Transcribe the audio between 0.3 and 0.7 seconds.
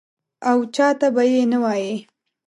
او